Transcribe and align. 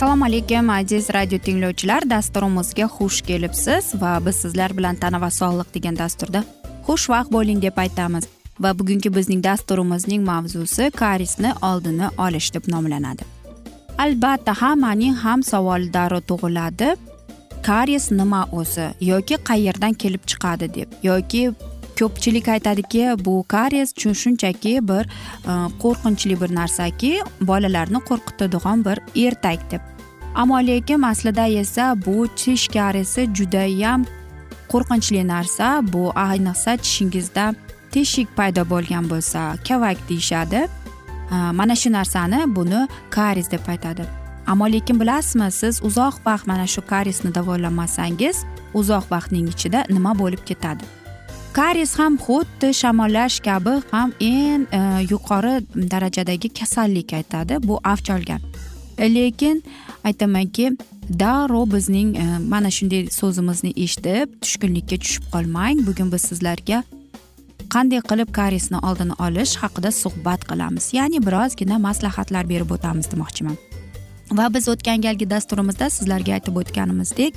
assalomu 0.00 0.24
alaykum 0.24 0.70
aziz 0.70 1.10
radio 1.12 1.38
tinglovchilar. 1.38 2.10
Dasturimizga 2.10 2.86
xush 2.96 3.20
kelibsiz 3.22 3.90
va 4.02 4.12
biz 4.26 4.36
sizlar 4.36 4.72
bilan 4.76 4.96
tana 4.96 5.20
va 5.20 5.28
sog'liq 5.30 5.74
degan 5.74 5.98
dasturda 5.98 6.40
xushvaqt 6.86 7.32
bo'ling 7.32 7.60
deb 7.62 7.76
aytamiz. 7.82 8.24
Va 8.60 8.70
bugungi 8.78 9.12
bizning 9.16 9.44
dasturimizning 9.44 10.24
mavzusi 10.30 10.90
karisni 10.90 11.50
oldini 11.70 12.08
olish 12.26 12.48
deb 12.54 12.70
nomlanadi. 12.74 13.24
Albatta 13.98 14.54
hammaning 14.62 15.20
ham 15.24 15.42
savoli 15.42 15.92
darrov 15.92 16.24
tug'iladi. 16.30 16.88
Karies 17.62 18.10
nima 18.10 18.46
o'zi 18.52 18.86
yoki 19.00 19.36
qayerdan 19.50 20.00
kelib 20.04 20.24
chiqadi 20.30 20.74
deb 20.78 20.88
yoki 21.02 21.44
ko'pchilik 22.00 22.48
aytadiki 22.48 23.04
bu 23.24 23.44
karies 23.48 23.94
shunchaki 24.22 24.74
bir 24.88 25.04
e, 25.50 25.52
qo'rqinchli 25.82 26.40
bir 26.40 26.54
narsaki 26.60 27.12
bolalarni 27.40 28.00
qo'rqitadigan 28.08 28.84
bir 28.84 28.98
ertak 29.26 29.70
deb. 29.70 29.89
Ammo 30.34 30.58
lekin 30.58 31.02
aslida 31.02 31.46
esa 31.46 31.96
bu 32.06 32.28
tish 32.36 32.68
kariesi 32.68 33.28
judayam 33.34 34.04
qo'rqinchli 34.70 35.22
narsa. 35.28 35.82
Bu 35.92 36.12
ayniqsa 36.14 36.76
tishingizda 36.76 37.54
teshik 37.92 38.28
paydo 38.36 38.62
bo'lgan 38.72 39.04
bo'lsa 39.10 39.40
kavak 39.68 39.98
deyishadi. 40.08 40.60
Mana 41.30 41.74
shu 41.76 41.92
narsani 41.92 42.40
buni 42.56 42.88
karis 43.10 43.50
deb 43.50 43.68
aytadi. 43.68 44.04
Ammo 44.46 44.66
lekin 44.72 45.00
bilasizmi 45.00 45.50
siz 45.52 45.74
uzoq 45.88 46.14
vaqt 46.26 46.46
mana 46.46 46.66
shu 46.66 46.80
karisni 46.92 47.34
davolamasangiz 47.34 48.36
uzoq 48.74 49.04
vaqtning 49.12 49.48
ichida 49.54 49.84
nima 49.90 50.12
bo'lib 50.18 50.42
ketadi? 50.50 50.84
Karies 51.52 51.92
ham 51.98 52.14
xuddi 52.24 52.68
shamollash 52.80 53.40
kabi 53.46 53.74
ham 53.90 54.10
eng 54.20 54.64
e, 54.78 54.80
yuqori 55.12 55.54
darajadagi 55.92 56.48
kasallik 56.58 57.12
aytadi. 57.12 57.54
Bu 57.68 57.80
avj 57.84 58.10
olgan 58.16 58.40
lekin 59.04 59.62
aytamanki 60.04 60.76
darrov 61.18 61.72
bizning 61.74 62.16
e, 62.16 62.38
mana 62.48 62.70
shunday 62.70 63.08
so'zimizni 63.10 63.72
eshitib 63.76 64.40
tushkunlikka 64.42 64.96
tushib 65.02 65.24
qolmang. 65.34 65.86
Bugun 65.86 66.12
biz 66.12 66.22
sizlarga 66.30 66.82
qanday 67.74 68.00
qilib 68.10 68.32
kariesni 68.38 68.78
oldini 68.88 69.14
olish 69.26 69.56
haqida 69.62 69.90
suhbat 70.02 70.44
qilamiz. 70.50 70.92
Ya'ni 70.98 71.18
birozgina 71.26 71.78
maslahatlar 71.78 72.48
berib 72.48 72.70
o'tamiz 72.76 73.10
demoqchiman. 73.12 73.56
Va 74.38 74.46
biz 74.54 74.68
o'tgan 74.72 75.02
galgi 75.06 75.26
dasturimizda 75.30 75.90
sizlarga 75.90 76.36
aytib 76.38 76.56
o'tganimizdek 76.62 77.34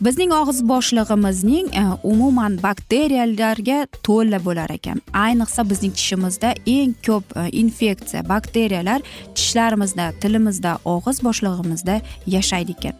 bizning 0.00 0.32
og'iz 0.32 0.60
bo'shlig'imizning 0.68 1.66
e, 1.76 1.84
umuman 2.02 2.58
bakteriyalarga 2.62 3.86
to'la 4.02 4.44
bo'lar 4.44 4.70
ekan. 4.70 5.00
Ayniqsa 5.12 5.70
bizning 5.70 5.94
tishimizda 5.94 6.54
eng 6.66 6.94
ko'p 7.06 7.36
e, 7.36 7.48
infeksiya 7.50 8.28
bakteriyalar 8.28 9.02
tishlarimizda 9.34 10.12
tilimizda 10.20 10.78
og'iz 10.84 11.22
bo'shlig'imizda 11.26 12.00
yashaydi 12.26 12.76
ekan. 12.78 12.94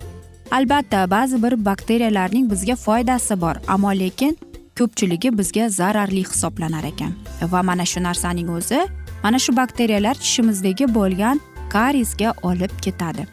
Albatta 0.51 1.11
ba'zi 1.11 1.43
bir 1.43 1.65
bakteriyalarning 1.65 2.51
bizga 2.51 2.77
foydasi 2.77 3.41
bor 3.41 3.57
ammo 3.69 3.91
lekin 3.91 4.39
ko'pchiligi 4.79 5.39
bizga 5.39 5.69
zararli 5.69 6.23
hisoblanar 6.25 6.85
ekan. 6.93 7.13
Va 7.53 7.63
mana 7.63 7.87
shu 7.87 8.03
narsaning 8.03 8.51
o'zi 8.59 8.81
mana 9.23 9.39
shu 9.39 9.57
bakteriyalar 9.57 10.15
tishimizdagi 10.15 10.95
bo'lgan 10.95 11.41
kariesga 11.75 12.35
olib 12.43 12.73
ketadi. 12.83 13.27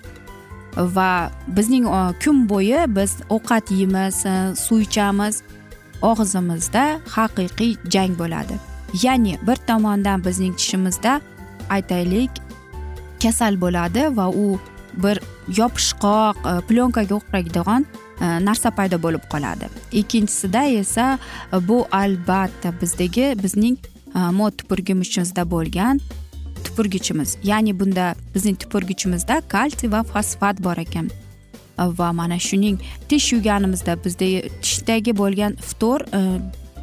Va 0.77 1.31
bizning 1.47 1.85
uh, 1.85 2.11
kun 2.23 2.49
bo'yi 2.49 2.85
biz 2.87 3.17
ovqat 3.29 3.71
yeymiz 3.71 4.25
uh, 4.25 4.55
suv 4.55 4.81
ichamiz. 4.87 5.41
Og'zimizda 6.01 6.99
haqiqiy 7.15 7.75
jang 7.93 8.17
bo'ladi. 8.19 8.55
Ya'ni 9.03 9.37
bir 9.47 9.55
tomondan 9.55 10.25
bizning 10.25 10.55
tishimizda 10.57 11.21
aytaylik 11.69 12.31
kasal 13.23 13.61
bo'ladi 13.61 14.07
va 14.17 14.29
u 14.29 14.59
bir 15.03 15.19
yopishqoq 15.59 16.35
uh, 16.45 16.61
plyonkaga 16.67 17.15
o'xshaydigan 17.19 17.85
narsa 18.21 18.69
paydo 18.71 18.97
bo'lib 19.01 19.23
qoladi. 19.31 19.69
Ikkinchisida 19.91 20.63
esa 20.63 21.19
bu 21.67 21.85
albatta 21.91 22.73
bizdagi 22.81 23.35
bizning 23.43 23.77
e, 24.15 24.19
mod 24.31 24.57
tupurgimizda 24.57 25.45
bo'lgan 25.51 25.99
tupurgichimiz. 26.63 27.38
Ya'ni 27.44 27.79
bunda 27.79 28.16
bizning 28.35 28.57
tupurgichimizda 28.59 29.41
kalsiy 29.53 29.91
va 29.91 30.03
fosfat 30.03 30.63
bor 30.63 30.77
ekan. 30.77 31.09
Va 31.77 32.11
mana 32.13 32.39
shuning 32.39 32.79
tish 33.09 33.31
yuvganimizda 33.33 33.95
bizda 34.05 34.27
tishdagi 34.61 35.13
bo'lgan 35.22 35.55
ftor 35.69 36.01
e, 36.19 36.22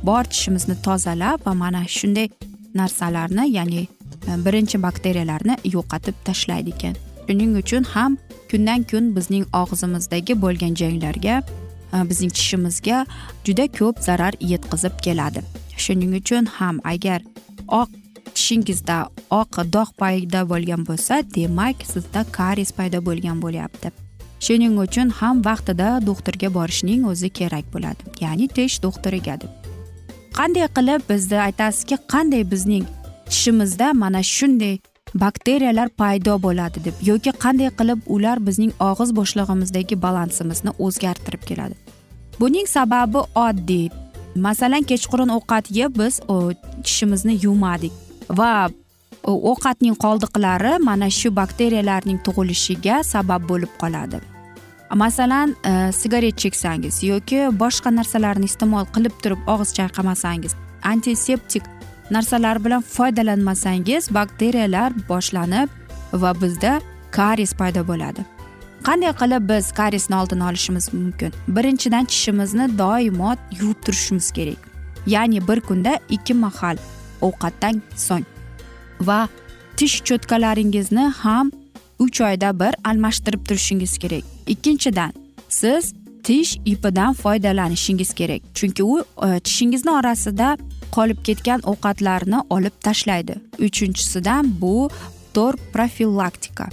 bor 0.03 0.25
tishimizni 0.25 0.77
tozalab 0.87 1.47
va 1.47 1.55
mana 1.55 1.85
shunday 1.99 2.29
narsalarni 2.75 3.45
ya'ni 3.59 3.83
e, 4.29 4.31
birinchi 4.47 4.83
bakteriyalarni 4.83 5.59
yo'qotib 5.75 6.17
tashlaydi 6.25 6.75
ekan. 6.77 6.97
Shuning 7.29 7.57
uchun 7.63 7.85
ham 7.95 8.19
kundan 8.51 8.83
kun 8.91 9.15
bizning 9.17 9.47
og'zimizdagi 9.63 10.41
bo'lgan 10.45 10.75
janglarga 10.81 11.43
e, 11.95 11.97
bizning 12.11 12.33
tishimizga 12.39 13.07
juda 13.47 13.67
ko'p 13.79 14.05
zarar 14.09 14.35
yetkazib 14.41 15.01
keladi. 15.07 15.43
Shuning 15.85 16.13
uchun 16.21 16.45
ham 16.59 16.81
agar 16.85 17.21
oq 17.81 17.89
tishingizda 18.37 18.99
oq 19.41 19.55
dog' 19.75 19.93
paydo 20.01 20.41
bo'lgan 20.53 20.83
bo'lsa 20.89 21.15
demak 21.37 21.77
sizda 21.93 22.21
karies 22.39 22.71
paydo 22.79 22.99
bo'lgan 23.09 23.39
bo'lyapti. 23.45 23.89
Shuning 24.45 24.79
uchun 24.85 25.09
ham 25.21 25.37
vaqtida 25.49 25.89
doktorga 26.09 26.49
borishning 26.59 27.07
o'zi 27.13 27.29
kerak 27.39 27.67
bo'ladi 27.75 28.03
ya'ni 28.25 28.47
tish 28.57 28.77
doktoriga 28.87 29.35
deb. 29.43 29.51
Qanday 30.39 30.67
qilib 30.77 31.03
bizni 31.11 31.39
aytasizki 31.49 31.97
qanday 32.13 32.43
bizning 32.53 32.85
tishimizda 33.31 33.93
mana 34.03 34.23
shunday 34.37 34.75
bakteriyalar 35.25 35.89
paydo 36.01 36.35
bo'ladi 36.47 36.85
deb 36.87 36.97
yoki 37.11 37.33
qanday 37.45 37.71
qilib 37.79 38.01
ular 38.15 38.39
bizning 38.49 38.73
og'iz 38.91 39.11
bo'shlig'imizdagi 39.19 40.03
balansimizni 40.07 40.71
o'zgartirib 40.85 41.43
keladi? 41.51 41.75
Buning 42.41 42.67
sababi 42.77 43.21
oddiy. 43.47 43.89
Masalan 44.47 44.83
kechqurun 44.91 45.31
ovqat 45.37 45.65
yeb 45.81 45.93
biz 46.01 46.21
tishimizni 46.85 47.35
yuvmadik 47.45 47.93
va 48.31 48.69
e, 48.69 49.31
ovqatning 49.31 49.97
qoldiqlari 50.05 50.79
mana 50.85 51.11
shu 51.11 51.35
bakteriyalarning 51.37 52.19
tug'ilishiga 52.27 53.03
sabab 53.05 53.49
bo'lib 53.49 53.73
qoladi. 53.83 54.21
Masalan 54.95 55.57
e, 55.65 55.93
sigaret 55.93 56.39
cheksangiz 56.39 57.03
yoki 57.03 57.41
boshqa 57.63 57.93
narsalarni 57.99 58.45
iste'mol 58.51 58.87
qilib 58.95 59.15
turib 59.23 59.41
og'iz 59.53 59.75
chayqamasangiz 59.79 60.57
antiseptik 60.83 61.63
narsalar 62.11 62.65
bilan 62.65 62.83
foydalanmasangiz 62.83 64.15
bakteriyalar 64.15 64.93
boshlanib 65.09 65.69
va 66.13 66.33
bizda 66.43 66.81
karies 67.11 67.53
paydo 67.55 67.85
bo'ladi. 67.91 68.25
Qanday 68.87 69.13
qilib 69.21 69.49
biz 69.49 69.73
kariesni 69.73 70.17
oldini 70.17 70.45
olishimiz 70.45 70.93
mumkin? 70.95 71.33
Birinchidan 71.49 72.05
tishimizni 72.05 72.79
doimo 72.79 73.35
yuvib 73.61 73.83
turishimiz 73.85 74.31
kerak. 74.31 74.61
Ya'ni 75.07 75.49
bir 75.49 75.61
kunda 75.61 75.99
ikki 76.09 76.35
mahal 76.35 76.77
ovqatdan 77.23 77.83
so'ng. 77.97 78.27
Va 79.01 79.29
tish 79.77 80.03
cho'tkalaringizni 80.09 81.07
ham 81.23 81.51
uch 81.99 82.21
oyda 82.21 82.53
bir 82.61 82.75
almashtirib 82.85 83.47
turishingiz 83.49 83.99
kerak. 83.99 84.25
Ikkinchidan 84.47 85.13
siz 85.49 85.95
tish 86.25 86.57
ipidan 86.65 87.15
foydalanishingiz 87.15 88.15
kerak. 88.15 88.43
Chunki 88.55 88.83
u 88.83 89.05
e, 89.27 89.41
tishingizni 89.41 89.91
orasida 89.91 90.57
qolib 90.91 91.23
ketgan 91.25 91.61
ovqatlarni 91.61 92.43
olib 92.51 92.73
tashlaydi. 92.81 93.35
Uchinchisidan 93.59 94.61
bu 94.61 94.91
ftor 95.31 95.55
profilaktika. 95.73 96.69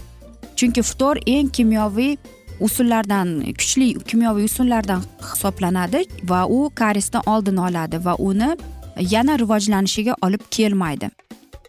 Chunki 0.56 0.82
ftor 0.82 1.16
eng 1.28 1.50
kimyoviy 1.52 2.18
usullardan 2.60 3.42
kuchli 3.60 3.94
kimyoviy 4.00 4.46
usullardan 4.46 5.02
hisoblanadi 5.22 6.06
va 6.24 6.46
u 6.48 6.70
karisni 6.76 7.20
oldini 7.26 7.60
oladi 7.60 8.06
va 8.06 8.16
uni 8.20 8.56
yana 9.02 9.40
rivojlanishiga 9.40 10.16
olib 10.22 10.42
kelmaydi. 10.52 11.10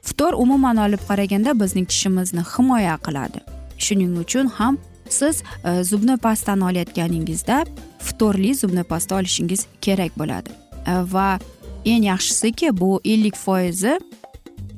Ftor 0.03 0.33
umuman 0.33 0.77
olib 0.77 1.01
qaraganda 1.09 1.61
bizning 1.61 1.89
tishimizni 1.89 2.43
himoya 2.57 2.97
qiladi. 3.07 3.41
Shuning 3.79 4.19
uchun 4.19 4.47
ham 4.49 4.79
siz 5.09 5.43
e, 5.65 5.85
zubni 5.85 6.17
pastani 6.17 6.65
olayotganingizda 6.65 7.65
ftorli 7.99 8.55
zubni 8.55 8.83
pasta 8.83 9.17
olishingiz 9.17 9.67
kerak 9.81 10.19
bo'ladi. 10.19 10.51
E, 10.87 10.93
va 11.13 11.39
eng 11.85 12.05
yaxshisiki 12.05 12.81
bu 12.81 13.01
ellik 13.05 13.37
foizi 13.37 13.99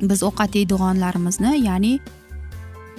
biz 0.00 0.22
ovqat 0.22 0.54
yeydiganlarimizni 0.54 1.52
ya'ni 1.66 1.98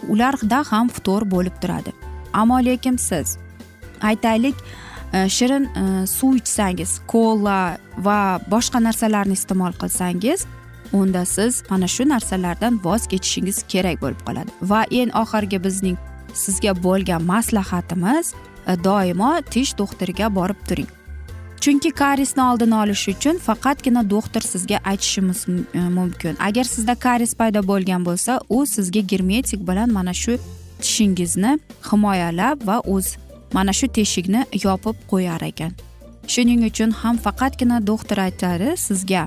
ularda 0.08 0.64
ham 0.72 0.88
ftor 0.90 1.32
bo'lib 1.32 1.62
turadi. 1.62 1.92
Ammo 2.34 2.66
lekin 2.66 2.98
siz 2.98 3.38
aytaylik 4.02 4.56
Э, 5.12 5.30
shirin 5.30 5.70
э, 5.76 6.08
suv 6.08 6.36
ichsangiz 6.36 7.00
kola 7.08 7.78
va 7.98 8.40
boshqa 8.52 8.80
narsalarni 8.88 9.34
iste'mol 9.34 9.74
qilsangiz 9.82 10.46
unda 10.94 11.26
siz 11.26 11.64
mana 11.70 11.88
shu 11.88 12.04
narsalardan 12.10 12.80
voz 12.84 13.08
kechishingiz 13.08 13.64
kerak 13.72 14.02
bo'lib 14.02 14.22
qoladi. 14.28 14.52
Va 14.62 14.84
eng 14.92 15.12
oxirgi 15.22 15.60
bizning 15.64 15.98
sizga 16.34 16.74
bo'lgan 16.86 17.26
maslahatimiz 17.32 18.34
e, 18.68 18.74
doimo 18.84 19.32
tish 19.54 19.72
doktoriga 19.78 20.30
borib 20.36 20.60
turing. 20.68 20.90
Chunki 21.64 21.92
karisni 21.92 22.44
oldini 22.50 22.76
olish 22.84 23.08
uchun 23.14 23.42
faqatgina 23.48 24.10
doktor 24.10 24.42
sizga 24.42 24.78
aytishimiz 24.92 25.40
e, 25.50 25.80
mumkin. 25.98 26.38
Agar 26.40 26.64
sizda 26.64 26.96
karis 26.96 27.34
paydo 27.40 27.66
bo'lgan 27.72 28.06
bo'lsa 28.06 28.40
u 28.50 28.66
sizga 28.66 29.00
germetik 29.00 29.68
bilan 29.70 29.90
mana 29.98 30.14
shu 30.14 30.38
tishingizni 30.82 31.58
himoyalab 31.90 32.68
va 32.68 32.78
o'z 32.96 33.18
mana 33.54 33.74
shu 33.74 33.88
teshikni 33.88 34.42
yopib 34.66 34.98
qo'yar 35.12 35.42
ekan. 35.52 35.72
Shuning 36.34 36.62
uchun 36.70 36.92
ham 37.02 37.16
faqatgina 37.26 37.78
doktor 37.88 38.18
aytadi 38.28 38.78
sizga 38.78 39.24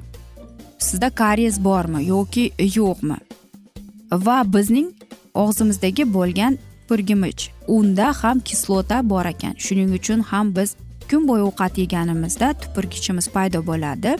sizda 0.79 1.09
karies 1.21 1.57
bormi 1.65 2.01
yoki 2.07 2.45
yo'qmi? 2.79 3.19
Va 4.27 4.39
bizning 4.55 4.89
og'zimizdagi 5.35 6.05
bo'lgan 6.17 6.59
purgimich 6.89 7.43
unda 7.69 8.13
ham 8.23 8.41
kislota 8.49 8.97
bor 9.11 9.27
ekan. 9.35 9.55
Shuning 9.65 9.91
uchun 9.99 10.21
ham 10.31 10.55
biz 10.57 10.77
kun 11.11 11.27
bo'yi 11.29 11.43
ovqat 11.49 11.79
yeganimizda 11.83 12.53
tupurgichimiz 12.63 13.27
paydo 13.35 13.61
bo'ladi 13.71 14.13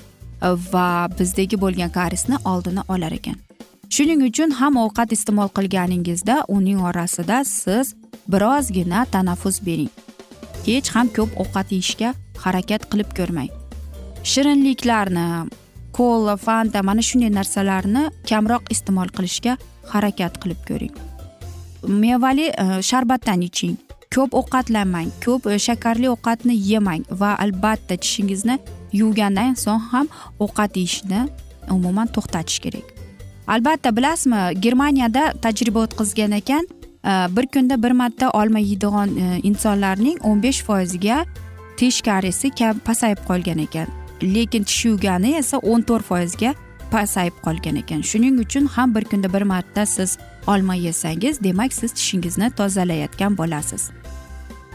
va 0.73 0.89
bizdagi 1.19 1.57
bo'lgan 1.65 1.91
karisni 1.99 2.37
oldini 2.53 2.83
olar 2.89 3.13
ekan. 3.19 3.37
Shuning 3.95 4.21
uchun 4.31 4.51
ham 4.61 4.75
ovqat 4.85 5.13
iste'mol 5.17 5.49
qilganingizda 5.57 6.37
uning 6.57 6.79
orasida 6.89 7.45
siz 7.45 7.95
birozgina 8.31 9.07
tanaffus 9.13 9.61
bering. 9.67 9.91
Hech 10.67 10.93
ham 10.95 11.09
ko'p 11.09 11.35
ovqat 11.43 11.73
yeyishga 11.75 12.15
harakat 12.45 12.87
qilib 12.91 13.11
ko'rmang. 13.19 13.51
Shirinliklarni 14.23 15.27
kola 15.93 16.37
fanta 16.37 16.83
mana 16.83 17.03
shunday 17.03 17.31
narsalarni 17.39 18.03
kamroq 18.29 18.71
iste'mol 18.75 19.11
qilishga 19.17 19.57
harakat 19.93 20.39
qilib 20.43 20.61
ko'ring. 20.69 20.95
Mevali 22.03 22.47
e, 22.49 22.67
sharbatdan 22.89 23.43
iching. 23.49 23.77
Ko'p 24.15 24.35
ovqatlanmang 24.41 25.11
ko'p 25.25 25.49
e, 25.51 25.59
shakarli 25.67 26.09
ovqatni 26.15 26.55
yemang 26.71 27.05
va 27.21 27.35
albatta 27.45 27.97
tishingizni 28.03 28.59
yuvgandan 29.01 29.57
so'ng 29.65 29.83
ham 29.93 30.07
ovqat 30.39 30.79
yeyishni 30.81 31.27
umuman 31.71 32.09
to'xtatish 32.15 32.61
kerak. 32.65 32.87
Albatta 33.47 33.91
bilasizmi 33.97 34.41
germaniyada 34.65 35.33
tajriba 35.43 35.83
o'tkazgan 35.87 36.39
ekan 36.39 36.69
Э, 37.05 37.37
bir 37.37 37.47
kunda 37.47 37.83
bir 37.83 37.91
marta 37.91 38.31
olma 38.31 38.59
yeydigan 38.59 39.17
e, 39.17 39.41
insonlarning 39.43 40.19
o'n 40.25 40.43
besh 40.43 40.63
foiziga 40.63 41.25
tish 41.77 42.03
kam 42.03 42.79
pasayib 42.79 43.19
qolgan 43.29 43.59
ekan. 43.59 43.87
Lekin 44.23 44.63
tish 44.63 44.85
yuvgani 44.85 45.35
esa 45.37 45.59
o'n 45.59 45.83
to'rt 45.83 46.05
foizga 46.05 46.55
pasayib 46.91 47.33
qolgan 47.43 47.77
ekan. 47.77 48.03
Shuning 48.03 48.39
uchun 48.41 48.67
ham 48.67 48.95
bir 48.95 49.05
kunda 49.05 49.33
bir 49.33 49.43
marta 49.43 49.87
siz 49.87 50.19
olma 50.47 50.75
yesangiz 50.75 51.43
demak 51.43 51.73
siz 51.73 51.93
tishingizni 51.93 52.51
tozalayotgan 52.51 53.39
bo'lasiz. 53.39 53.91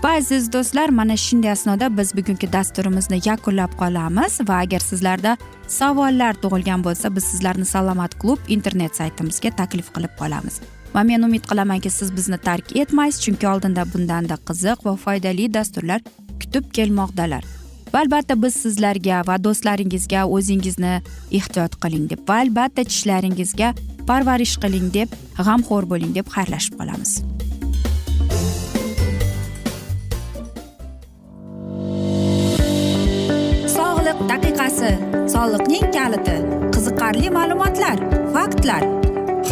Va 0.03 0.09
aziz 0.17 0.53
do'stlar 0.53 0.89
mana 0.89 1.17
shunday 1.17 1.51
asnoda 1.51 1.97
biz 1.97 2.17
bugungi 2.17 2.53
dasturimizni 2.53 3.21
yakunlab 3.25 3.71
qolamiz 3.79 4.39
va 4.49 4.55
agar 4.55 4.79
sizlarda 4.79 5.37
savollar 5.67 6.33
tug'ilgan 6.33 6.83
bo'lsa 6.83 7.15
biz 7.15 7.23
sizlarni 7.23 7.65
salomat 7.65 8.19
klub 8.19 8.39
internet 8.47 8.95
saytimizga 8.95 9.49
taklif 9.49 9.93
qilib 9.95 10.13
qolamiz. 10.19 10.61
Va 10.97 11.03
men 11.05 11.21
umid 11.21 11.45
qilamanki 11.45 11.91
siz 11.93 12.09
bizni 12.17 12.37
tark 12.41 12.71
etmaysiz 12.81 13.21
chunki 13.23 13.45
oldinda 13.51 13.83
bundanda 13.93 14.35
qiziq 14.49 14.79
va 14.85 14.95
foydali 15.03 15.45
dasturlar 15.57 16.01
kutib 16.41 16.71
kelmoqdalar. 16.77 17.43
Va 17.93 18.01
albatta 18.03 18.35
biz 18.43 18.57
sizlarga 18.63 19.19
va 19.27 19.35
do'stlaringizga 19.45 20.23
o'zingizni 20.37 20.95
ehtiyot 21.39 21.77
qiling 21.83 22.09
deb 22.13 22.23
va 22.29 22.39
albatta 22.45 22.87
tishlaringizga 22.89 23.69
parvarish 24.09 24.55
qiling 24.63 24.89
deb 24.97 25.13
g'amxo'r 25.37 25.85
bo'ling 25.93 26.17
deb 26.17 26.33
xayrlashib 26.35 26.81
qolamiz. 26.81 27.13
Sog'liq 33.77 34.19
daqiqasi. 34.33 34.91
Soliqning 35.35 35.91
kaliti. 35.97 36.39
Qiziqarli 36.73 37.35
ma'lumotlar 37.37 38.01
faktlar. 38.33 39.06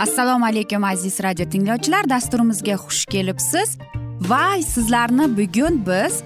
assalomu 0.00 0.46
alaykum 0.46 0.84
aziz 0.84 1.20
radio 1.20 1.44
tinglovchilar. 1.52 2.08
Dasturimizga 2.08 2.74
xush 2.84 3.04
kelibsiz. 3.12 3.78
Va 4.30 4.62
sizlarni 4.62 5.26
bugun 5.38 5.74
biz 5.88 6.22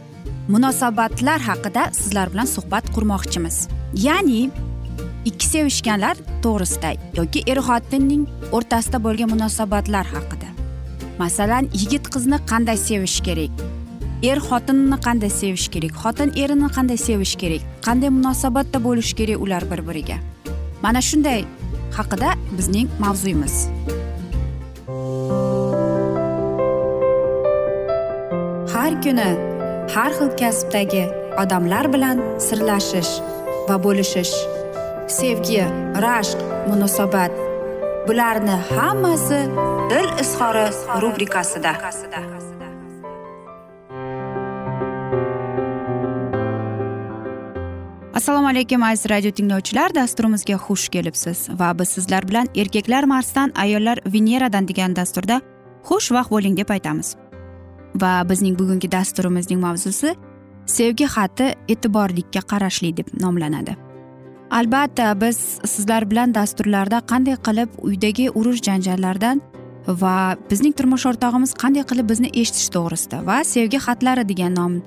munosabatlar 0.48 1.40
haqida 1.40 1.82
sizlar 1.92 2.32
bilan 2.32 2.48
suhbat 2.54 2.84
qurmoqchimiz. 2.94 3.56
Ya'ni 4.06 4.50
ikki 5.24 5.46
sevishganlar 5.46 6.16
to'g'risida 6.44 6.90
yoki 7.18 7.42
er 7.50 7.58
xotinning 7.68 8.22
o'rtasida 8.56 8.98
bo'lgan 9.06 9.32
munosabatlar 9.34 10.06
haqida. 10.14 10.48
Masalan 11.18 11.64
yigit 11.80 12.04
qizni 12.14 12.38
qanday 12.50 12.78
sevish 12.88 13.18
kerak? 13.26 13.52
Er 14.30 14.38
xotinni 14.48 14.96
qanday 15.06 15.32
sevish 15.40 15.66
kerak? 15.74 15.92
Xotin 16.02 16.30
erini 16.42 16.68
qanday 16.76 16.98
sevish 17.08 17.34
kerak? 17.42 17.62
Qanday 17.86 18.10
munosabatda 18.18 18.78
bo'lish 18.86 19.12
kerak 19.18 19.42
ular 19.44 19.62
bir 19.70 19.82
biriga 19.88 20.18
mana 20.84 21.00
shunday 21.00 21.44
haqida 21.98 22.30
bizning 22.58 22.88
mavzuyimiz 23.04 23.56
har 28.74 28.92
kuni 29.04 29.30
har 29.94 30.10
xil 30.18 30.30
kasbdagi 30.40 31.04
odamlar 31.42 31.86
bilan 31.94 32.22
sirlashish 32.46 33.12
va 33.68 33.76
bo'lishish 33.86 34.34
sevgi 35.18 35.64
rashq 36.06 36.40
munosabat 36.68 37.32
bularni 38.08 38.56
hammasi 38.74 39.40
dil 39.90 40.08
izhori 40.24 40.66
rubrikasida. 41.02 41.72
Assalomu 48.14 48.48
alaykum 48.48 48.82
aziz 48.82 49.10
radio 49.10 49.30
tinglovchilar. 49.30 49.94
Dasturimizga 49.94 50.54
xush 50.66 50.88
kelibsiz. 50.88 51.48
Va 51.58 51.78
biz 51.78 51.88
sizlar 51.88 52.28
bilan 52.28 52.48
erkaklar 52.54 53.04
marsdan 53.04 53.52
ayollar 53.54 53.98
veneradan 54.06 54.68
degan 54.68 54.96
dasturda 54.96 55.40
xushvaqt 55.88 56.30
bo'ling 56.30 56.56
deb 56.56 56.70
aytamiz. 56.70 57.16
Va 58.02 58.12
bizning 58.30 58.58
bugungi 58.58 58.92
dasturimizning 58.92 59.60
mavzusi 59.60 60.14
sevgi 60.66 61.10
xati 61.16 61.50
e'tiborlikka 61.68 62.40
qarashli 62.50 62.96
deb 62.96 63.10
nomlanadi. 63.20 63.76
Albatta 64.50 65.20
biz 65.20 65.38
sizlar 65.64 66.10
bilan 66.10 66.34
dasturlarda 66.34 67.02
qanday 67.10 67.36
qilib 67.46 67.70
uydagi 67.82 68.30
urush 68.30 68.62
janjallardan 68.62 69.40
va 69.88 70.36
bizning 70.50 70.74
turmush 70.78 71.06
o'rtog'imiz 71.10 71.58
qanday 71.62 71.84
qilib 71.90 72.08
bizni 72.12 72.28
eshitish 72.40 72.68
to'g'risida 72.76 73.26
va 73.26 73.44
sevgi 73.44 73.78
xatlari 73.86 74.28
degan 74.28 74.54
nom 74.54 74.82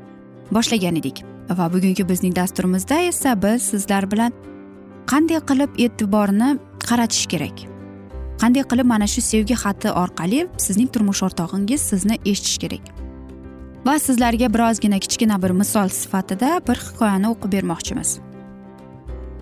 boshlagan 0.51 0.95
edik. 0.95 1.36
Va 1.49 1.73
bugungi 1.73 2.03
bizning 2.09 2.35
dasturimizda 2.35 2.99
esa 3.07 3.35
biz 3.41 3.61
sizlar 3.71 4.11
bilan 4.11 4.33
qanday 5.11 5.39
qilib 5.49 5.71
e'tiborni 5.85 6.49
qaratish 6.87 7.25
kerak? 7.31 7.63
Qanday 8.41 8.63
qilib 8.71 8.87
mana 8.93 9.07
shu 9.07 9.21
sevgi 9.21 9.55
xati 9.63 9.91
orqali 10.03 10.47
sizning 10.65 10.89
turmush 10.93 11.23
o'rtog'ingiz 11.27 11.81
sizni 11.91 12.19
eshitishi 12.25 12.59
kerak? 12.63 12.85
Va 13.87 13.95
sizlarga 13.99 14.53
birozgina 14.53 14.99
kichkina 14.99 15.41
bir 15.41 15.55
misol 15.61 15.89
sifatida 15.89 16.49
bir 16.67 16.77
hikoyani 16.87 17.31
o'qib 17.33 17.51
bermoqchimiz. 17.55 18.19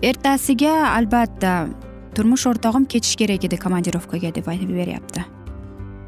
Ertasiga 0.02 0.74
albatta 0.96 1.68
turmush 2.14 2.46
o'rtog'im 2.46 2.84
ketishi 2.92 3.16
kerak 3.22 3.44
edi 3.44 3.56
komandirovkaga 3.64 4.34
deb 4.34 4.46
aytib 4.52 4.70
beryapti. 4.80 5.24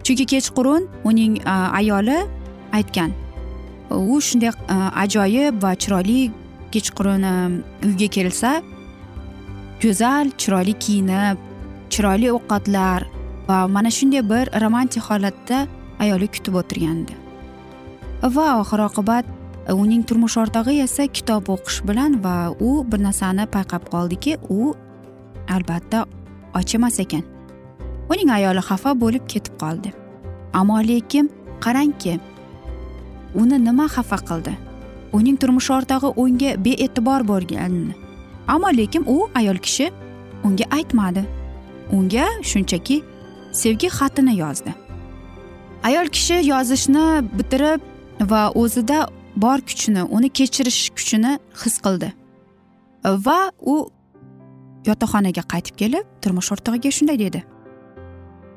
Chunki 0.05 0.25
kechqurun 0.35 0.87
uning 1.05 1.40
ayoli 1.81 2.19
aytgan 2.73 3.11
u 3.90 4.21
shunday 4.21 4.50
e, 4.50 4.76
ajoyib 5.04 5.62
va 5.62 5.75
chiroyli 5.75 6.30
kechqurun 6.73 7.25
e, 7.25 7.35
uyga 7.88 8.09
kelsa 8.16 8.50
go'zal 9.83 10.33
chiroyli 10.40 10.75
kiyinib 10.85 11.38
chiroyli 11.90 12.28
ovqatlar 12.37 13.07
va 13.49 13.59
mana 13.68 13.90
shunday 13.90 14.23
bir 14.33 14.52
romantik 14.62 15.02
holatda 15.11 15.66
ayoli 15.99 16.28
kutib 16.35 16.54
o'tirgandi. 16.61 17.14
Va 18.37 18.47
oxir 18.61 18.85
oqibat 18.88 19.26
e, 19.68 19.73
uning 19.73 20.04
turmush 20.09 20.37
o'rtog'i 20.42 20.80
esa 20.85 21.07
kitob 21.07 21.50
o'qish 21.54 21.80
bilan 21.88 22.21
va 22.25 22.37
u 22.61 22.71
bir 22.90 23.00
narsani 23.07 23.49
payqab 23.57 23.88
qoldiki 23.95 24.37
u 24.49 24.75
albatta 25.49 26.07
och 26.54 26.75
emas 26.75 26.99
ekan. 26.99 27.25
Uning 28.11 28.30
ayoli 28.30 28.62
xafa 28.68 28.95
bo'lib 29.02 29.25
ketib 29.33 29.54
qoldi. 29.62 29.92
Ammo 30.52 30.78
lekin 30.90 31.30
qarangki 31.61 32.18
uni 33.35 33.58
nima 33.64 33.87
xafa 33.88 34.18
qildi? 34.28 34.54
Uning 35.12 35.37
turmush 35.40 35.70
o'rtog'i 35.76 36.12
unga 36.23 36.50
bee'tibor 36.64 37.25
bo'lganini. 37.30 37.94
Ammo 38.49 38.70
lekin 38.80 39.04
u 39.06 39.28
ayol 39.35 39.58
kishi 39.66 39.90
unga 40.44 40.64
aytmadi. 40.76 41.25
Unga 41.92 42.26
shunchaki 42.42 43.02
sevgi 43.52 43.88
xatini 43.99 44.37
yozdi. 44.38 44.75
Ayol 45.82 46.08
kishi 46.16 46.40
yozishni 46.52 47.04
bitirib 47.38 47.80
va 48.30 48.42
o'zida 48.62 49.06
bor 49.37 49.58
kuchini 49.68 50.02
uni 50.02 50.28
kechirish 50.28 50.90
kuchini 50.97 51.38
his 51.62 51.78
qildi. 51.85 52.12
Va 53.26 53.38
u 53.61 53.76
yotoqxonaga 54.88 55.42
qaytib 55.52 55.80
kelib 55.80 56.04
turmush 56.23 56.52
o'rtog'iga 56.52 56.92
shunday 56.99 57.18
dedi. 57.25 57.42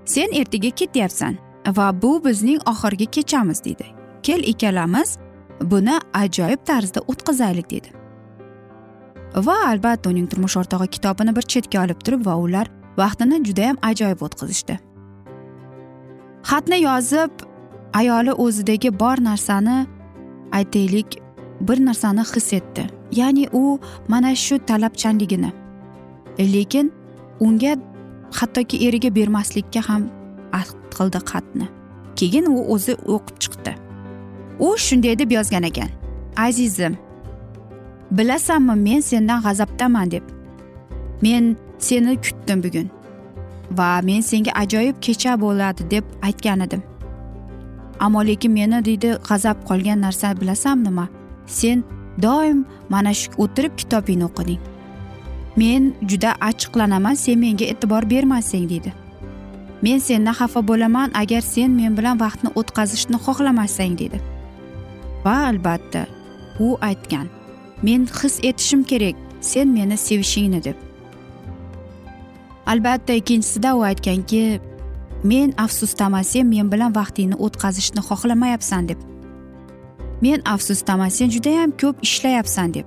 Sen 0.05 0.29
ertaga 0.41 0.69
ketyapsan 0.69 1.37
va 1.77 1.87
bu 2.01 2.11
bizning 2.25 2.59
oxirgi 2.71 3.05
kechamiz 3.15 3.63
deydi 3.63 4.00
kel 4.23 4.43
ikkalamiz 4.51 5.17
buni 5.71 5.95
ajoyib 6.13 6.65
tarzda 6.65 6.99
o'tkazaylik 7.07 7.69
dedi. 7.71 7.89
Va 9.35 9.55
albatta 9.71 10.09
uning 10.09 10.27
turmush 10.31 10.57
o'rtog'i 10.61 10.87
kitobini 10.95 11.35
bir 11.35 11.45
chetga 11.53 11.83
olib 11.83 11.99
turib 12.05 12.25
va 12.25 12.35
ular 12.45 12.67
vaqtini 12.97 13.43
judayam 13.47 13.77
ajoyib 13.89 14.21
o'tkazishdi. 14.27 14.77
Xatni 16.49 16.81
yozib 16.81 17.45
ayoli 17.93 18.33
o'zidagi 18.45 18.99
bor 18.99 19.17
narsani 19.29 19.77
aytaylik 20.51 21.19
bir 21.61 21.85
narsani 21.85 22.23
his 22.33 22.53
etdi. 22.53 22.89
Ya'ni 23.11 23.47
u 23.53 23.79
mana 24.07 24.35
shu 24.35 24.57
talabchanligini 24.57 25.51
lekin 26.39 26.91
unga 27.39 27.75
hattoki 28.31 28.87
eriga 28.87 29.15
bermaslikka 29.15 29.81
ham 29.89 30.09
ahd 30.53 30.75
qildi 30.97 31.19
xatni. 31.31 31.67
Keyin 32.15 32.45
u 32.45 32.57
o'zi 32.73 32.93
o'qib 33.13 33.37
chiqdi. 33.43 33.73
U 34.59 34.77
shunday 34.77 35.19
deb 35.19 35.31
yozgan 35.31 35.63
ekan. 35.63 35.89
Azizim 36.37 36.97
bilasanmi 38.11 38.75
men 38.75 39.01
sendan 39.01 39.41
g'azabdaman 39.41 40.11
deb. 40.11 40.23
Men 41.21 41.57
seni 41.79 42.15
kutdim 42.15 42.63
bugun 42.63 42.89
va 43.77 44.01
men 44.03 44.21
senga 44.21 44.51
ajoyib 44.63 44.95
kecha 45.01 45.35
bo'ladi 45.41 45.91
deb 45.91 46.03
aytgan 46.21 46.59
edim. 46.59 46.83
Ammo 47.99 48.25
lekin 48.27 48.51
meni 48.51 48.85
deydi 48.85 49.15
g'azab 49.29 49.57
qolgan 49.69 50.01
narsa 50.01 50.41
bilasanmi 50.41 50.83
nima 50.83 51.07
sen 51.47 51.83
doim 52.21 52.65
mana 52.89 53.13
shu 53.13 53.31
o'tirib 53.43 53.77
kitobingni 53.77 54.25
o'qiding. 54.29 54.59
Men 55.55 55.93
juda 56.09 56.31
achchiqlanaman 56.49 57.15
sen 57.23 57.39
menga 57.39 57.65
e'tibor 57.65 58.09
bermasang 58.09 58.69
deydi. 58.69 58.93
Men 59.81 59.99
sendan 59.99 60.33
xafa 60.39 60.67
bo'laman 60.67 61.09
agar 61.21 61.41
sen 61.41 61.71
men 61.79 61.97
bilan 61.97 62.19
vaqtni 62.19 62.49
o'tkazishni 62.59 63.17
xohlamasang 63.25 63.97
dedi 64.03 64.30
va 65.25 65.35
albatta 65.47 66.05
u 66.59 66.77
aytgan. 66.81 67.27
Men 67.83 68.07
his 68.21 68.39
etishim 68.43 68.83
kerak 68.83 69.15
sen 69.41 69.67
meni 69.67 69.97
sevishingni 69.97 70.63
deb. 70.63 70.75
Albatta 72.65 73.13
ikkinchisida 73.13 73.75
u 73.75 73.81
aytganki 73.83 74.59
men 75.23 75.53
afsusdaman 75.57 76.23
sen 76.23 76.47
men 76.47 76.71
bilan 76.71 76.95
vaqtingni 76.95 77.35
o'tkazishni 77.35 78.01
xohlamayapsan 78.09 78.87
deb. 78.89 78.99
Men 80.21 80.41
afsusdaman 80.45 81.09
sen 81.09 81.29
judayam 81.29 81.71
ko'p 81.81 81.95
ishlayapsan 82.01 82.73
deb. 82.73 82.85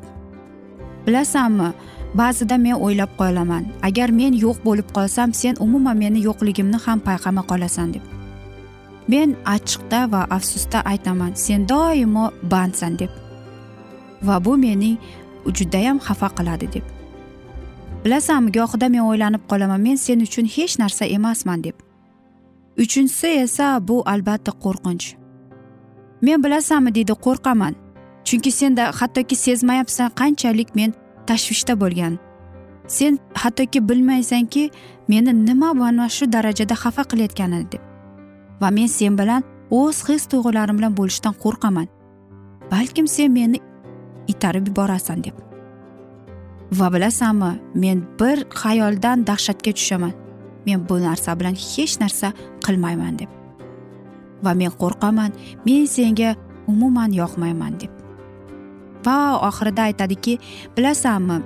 Bilasanmi 1.06 1.72
ba'zida 2.14 2.56
men 2.58 2.74
o'ylab 2.74 3.10
qolaman 3.18 3.64
agar 3.82 4.10
men 4.20 4.32
yo'q 4.44 4.58
bo'lib 4.66 4.88
qolsam 4.96 5.34
sen 5.34 5.54
umuman 5.60 5.96
meni 5.96 6.22
yo'qligimni 6.28 6.78
ham 6.86 6.98
payqamay 7.08 7.44
qolasan 7.50 7.94
deb. 7.94 8.04
Men 9.08 9.36
achchiqda 9.44 10.12
va 10.12 10.26
afsusda 10.30 10.78
aytaman 10.92 11.32
sen 11.34 11.68
doimo 11.68 12.30
bandsan 12.42 12.98
deb. 12.98 13.10
Va 14.22 14.44
bu 14.44 14.56
meni 14.56 14.98
judayam 15.56 15.98
xafa 16.06 16.28
qiladi 16.36 16.72
deb. 16.74 16.84
Bilasanmi 18.04 18.52
gohida 18.52 18.88
men 18.88 19.00
o'ylanib 19.00 19.42
qolaman 19.50 19.80
men 19.80 19.96
sen 19.96 20.20
uchun 20.26 20.46
hech 20.56 20.78
narsa 20.78 21.04
emasman 21.04 21.64
deb. 21.64 21.76
Uchinchisi 22.78 23.26
esa 23.26 23.88
bu 23.88 24.02
albatta 24.12 24.52
qo'rqinch. 24.64 25.06
Men 26.22 26.44
bilasanmi 26.44 26.94
deydi 26.94 27.14
qo'rqaman. 27.26 27.74
Chunki 28.24 28.50
senda 28.52 28.84
hattoki 29.00 29.36
sezmayapsan 29.36 30.08
qanchalik 30.20 30.70
men 30.78 30.90
tashvishda 31.28 31.74
bo'lgan. 31.80 32.14
Sen 32.96 33.18
hattoki 33.34 33.88
bilmaysanki 33.88 34.70
meni 35.08 35.32
nima 35.46 35.72
mana 35.74 36.08
shu 36.08 36.32
darajada 36.32 36.74
xafa 36.82 37.02
qilayotganini 37.10 37.72
deb. 37.72 37.93
Va 38.64 38.70
men 38.70 38.88
sen 38.88 39.16
bilan 39.20 39.44
o'z 39.70 39.98
his 40.08 40.24
tuyg'ularim 40.32 40.78
bilan 40.80 40.94
bo'lishdan 40.98 41.34
qo'rqaman. 41.44 41.88
Balkim 42.72 43.06
sen 43.14 43.32
meni 43.32 43.58
itarib 44.32 44.68
yuborasan 44.70 45.24
deb. 45.24 45.36
Va 46.78 46.88
bilasanmi 46.94 47.50
men 47.82 47.98
bir 48.20 48.38
xayoldan 48.60 49.26
dahshatga 49.28 49.72
tushaman. 49.78 50.14
Men 50.66 50.88
bu 50.88 50.96
narsa 51.06 51.36
bilan 51.40 51.56
hech 51.66 51.94
narsa 52.02 52.32
qilmayman 52.64 53.18
deb. 53.20 53.30
Va 54.44 54.52
men 54.60 54.72
qo'rqaman 54.82 55.30
men 55.66 55.84
senga 55.96 56.30
umuman 56.72 57.10
yoqmayman 57.20 57.80
deb. 57.80 57.92
Va 59.06 59.18
oxirida 59.48 59.82
aytadiki 59.88 60.38
bilasanmi 60.76 61.38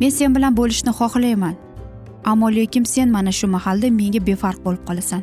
men 0.00 0.10
sen 0.18 0.34
bilan 0.36 0.56
bo'lishni 0.60 0.92
xohlayman. 1.00 1.54
Ammo 2.24 2.48
lekin 2.58 2.84
sen 2.84 3.08
mana 3.10 3.32
shu 3.38 3.46
mahalda 3.56 3.88
menga 4.00 4.20
befarq 4.28 4.58
bo'lib 4.66 4.84
qolasan. 4.88 5.22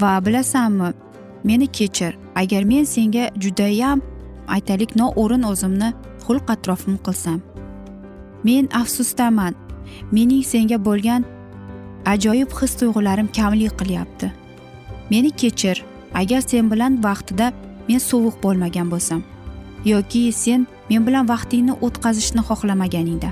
Va 0.00 0.26
bilasanmi 0.26 0.92
meni 1.44 1.66
kechir. 1.66 2.16
Agar 2.34 2.64
men 2.64 2.84
senga 2.84 3.30
judayam 3.42 4.00
aytaylik 4.48 4.96
noo'rin 4.96 5.42
o'zimni 5.42 5.92
xulq 6.24 6.50
atrofim 6.54 6.96
qilsam. 7.06 7.40
Men 8.44 8.68
afsusdaman 8.82 9.54
mening 10.12 10.44
senga 10.44 10.78
bo'lgan 10.84 11.24
ajoyib 12.06 12.50
his 12.60 12.72
tuyg'ularim 12.80 13.28
kamlik 13.38 13.74
qilyapti. 13.80 14.32
Meni 15.10 15.30
kechir 15.30 15.84
agar 16.14 16.40
sen 16.40 16.70
bilan 16.70 17.02
vaqtida 17.04 17.52
men 17.88 17.98
sovuq 17.98 18.36
bo'lmagan 18.44 18.88
bo'lsam 18.92 19.22
yoki 19.84 20.32
sen 20.32 20.66
men 20.90 21.06
bilan 21.06 21.28
vaqtingni 21.28 21.74
o'tkazishni 21.86 22.42
xohlamaganingda. 22.48 23.30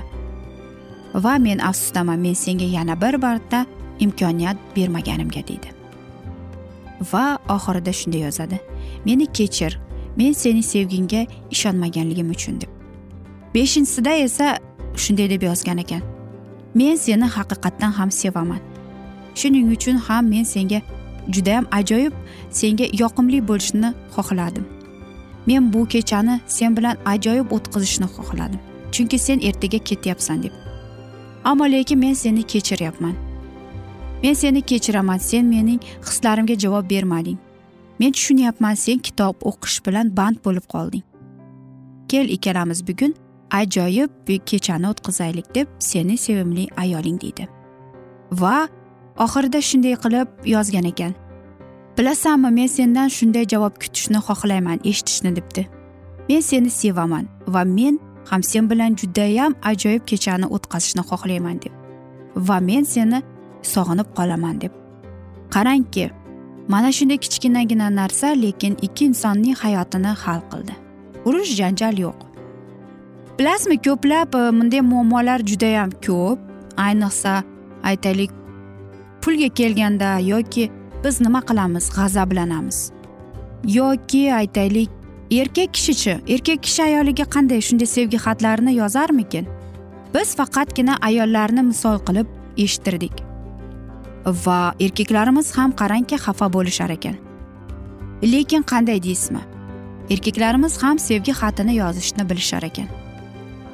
Va 1.13 1.37
men 1.37 1.59
afsusdaman 1.59 2.19
men 2.19 2.33
senga 2.33 2.65
yana 2.65 3.01
bir 3.01 3.15
marta 3.15 3.65
imkoniyat 3.99 4.57
bermaganimga 4.75 5.47
deydi. 5.47 5.78
Va 7.13 7.39
oxirida 7.49 7.93
shunday 7.93 8.21
yozadi. 8.21 8.59
Meni 9.05 9.25
kechir 9.25 9.79
men 10.17 10.33
seni 10.33 10.63
sevgingga 10.63 11.27
ishonmaganligim 11.51 12.29
uchun 12.29 12.61
deb. 12.61 12.69
Beshinchisida 13.55 14.13
esa 14.13 14.57
shunday 14.95 15.29
deb 15.29 15.41
yozgan 15.43 15.77
ekan. 15.77 16.01
Men 16.75 16.95
seni 16.95 17.25
haqiqatdan 17.25 17.91
ham 17.91 18.11
sevaman. 18.11 18.59
Shuning 19.35 19.71
uchun 19.75 19.95
ham 19.95 20.29
men 20.29 20.43
senga 20.43 20.81
judayam 21.29 21.65
ajoyib 21.71 22.13
senga 22.51 22.85
yoqimli 23.01 23.47
bo'lishni 23.47 23.93
xohladim. 24.15 24.65
Men 25.47 25.73
bu 25.73 25.85
kechani 25.85 26.39
sen 26.47 26.77
bilan 26.77 26.97
ajoyib 27.05 27.51
o'tkazishni 27.51 28.05
xohladim. 28.05 28.59
Chunki 28.91 29.19
sen 29.19 29.39
ertaga 29.39 29.77
ketyapsan 29.77 30.43
deb. 30.43 30.51
Ammo 31.43 31.65
lekin 31.71 31.99
men 31.99 32.13
seni 32.13 32.43
kechiryapman. 32.43 33.28
Men 34.23 34.33
seni 34.33 34.61
kechiraman 34.61 35.17
sen 35.17 35.45
mening 35.45 35.81
hislarimga 36.07 36.55
javob 36.63 36.89
bermading 36.89 37.37
men 37.99 38.11
tushunyapman 38.11 38.75
sen 38.75 38.99
kitob 38.99 39.35
o'qish 39.49 39.79
bilan 39.85 40.17
band 40.17 40.37
bo'lib 40.45 40.65
qolding. 40.73 41.03
Kel 42.09 42.29
ikkalamiz 42.35 42.87
bugun 42.87 43.13
ajoyib 43.51 44.11
kechani 44.45 44.87
o'tkazaylik 44.89 45.55
deb 45.55 45.67
seni 45.79 46.17
sevimli 46.17 46.67
ayoling 46.77 47.21
deydi. 47.21 47.47
Va 48.31 48.67
oxirida 49.17 49.61
shunday 49.61 49.95
qilib 50.03 50.27
yozgan 50.45 50.85
ekan. 50.91 51.13
Bilasanmi 51.97 52.51
men 52.51 52.67
sendan 52.67 53.09
shunday 53.17 53.45
javob 53.53 53.73
kutishni 53.81 54.19
xohlayman 54.27 54.79
eshitishni 54.89 55.35
debdi. 55.35 55.67
Men 56.29 56.41
seni 56.41 56.69
sevaman 56.69 57.25
va 57.47 57.63
men 57.63 57.99
ham 58.29 58.43
sen 58.43 58.69
bilan 58.69 58.95
judayam 58.95 59.55
ajoyib 59.71 60.03
kechani 60.05 60.47
o'tkazishni 60.55 61.03
xohlayman 61.09 61.61
deb. 61.63 61.73
Va 62.35 62.59
men 62.59 62.83
seni 62.83 63.21
sog'inib 63.63 64.09
qolaman 64.17 64.61
deb. 64.61 64.71
Qarangki 65.49 66.09
mana 66.67 66.91
shunday 66.91 67.17
kichkinagina 67.17 67.87
narsa 67.95 68.27
lekin 68.27 68.77
ikki 68.81 69.05
insonning 69.05 69.55
hayotini 69.55 70.11
hal 70.23 70.41
qildi. 70.51 70.73
Urush 71.25 71.53
janjal 71.59 71.97
yo'q. 72.05 72.19
Bilasizmi 73.39 73.77
ko'plab 73.87 74.35
e, 74.35 74.41
bunday 74.59 74.81
muammolar 74.81 75.39
judayam 75.39 75.91
ko'p. 76.05 76.39
Ayniqsa 76.77 77.43
aytaylik 77.83 78.31
pulga 79.21 79.49
kelganda 79.49 80.19
yoki 80.19 80.71
biz 81.03 81.21
nima 81.21 81.41
qilamiz 81.41 81.89
g'azablanamiz. 81.95 82.91
Yoki 83.67 84.33
aytaylik 84.33 84.89
erkak 85.31 85.73
kishichi 85.73 86.13
erkak 86.33 86.63
kishi 86.63 86.83
ayoliga 86.83 87.25
qanday 87.35 87.61
shunday 87.61 87.89
sevgi 87.95 88.17
xatlarini 88.25 88.73
yozarmikin? 88.81 89.47
Biz 90.13 90.35
faqatgina 90.35 90.97
ayollarni 91.01 91.63
misol 91.71 91.97
qilib 92.07 92.27
eshittirdik. 92.57 93.28
Va 94.25 94.73
erkaklarimiz 94.79 95.57
ham 95.57 95.71
qarangki 95.71 96.17
xafa 96.25 96.53
bo'lishar 96.53 96.89
ekan. 96.89 97.15
Lekin 98.23 98.63
qanday 98.71 99.03
deysizmi? 99.03 99.41
Erkaklarimiz 100.09 100.83
ham 100.83 100.99
sevgi 100.99 101.31
xatini 101.31 101.75
yozishni 101.75 102.29
bilishar 102.29 102.63
ekan. 102.63 102.87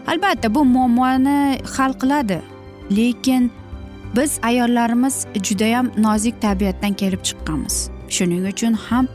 Albatta 0.07 0.55
bu 0.55 0.65
muammoni 0.65 1.59
hal 1.77 1.93
qiladi. 2.01 2.41
Lekin 2.91 3.51
biz 4.15 4.39
ayollarimiz 4.43 5.25
judayam 5.43 5.91
nozik 5.97 6.41
tabiatdan 6.41 6.93
kelib 6.93 7.21
chiqqanmiz. 7.27 7.89
Shuning 8.09 8.45
uchun 8.51 8.73
ham 8.73 9.07